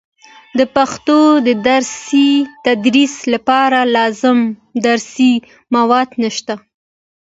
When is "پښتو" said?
0.75-1.19